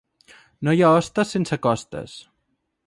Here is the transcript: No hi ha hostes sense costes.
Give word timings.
No 0.67 0.73
hi 0.77 0.81
ha 0.87 0.89
hostes 1.01 1.35
sense 1.37 1.61
costes. 1.67 2.19